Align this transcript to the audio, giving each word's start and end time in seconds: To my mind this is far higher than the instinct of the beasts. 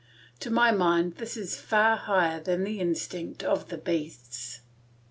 To 0.39 0.49
my 0.49 0.71
mind 0.71 1.17
this 1.17 1.37
is 1.37 1.61
far 1.61 1.95
higher 1.95 2.39
than 2.39 2.63
the 2.63 2.79
instinct 2.79 3.43
of 3.43 3.69
the 3.69 3.77
beasts. 3.77 4.61